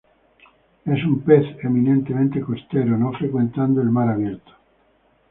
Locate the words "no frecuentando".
2.97-3.83